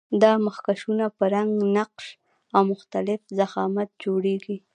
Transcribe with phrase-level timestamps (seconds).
[0.21, 2.05] دا مخکشونه په رنګ، نقش
[2.55, 4.57] او مختلف ضخامت جوړیږي.